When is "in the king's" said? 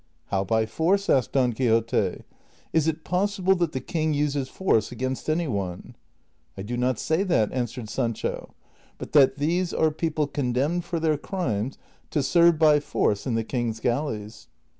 13.27-13.79